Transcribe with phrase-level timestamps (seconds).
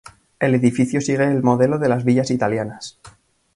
[0.39, 2.97] El edificio sigue el modelo de las villas italianas.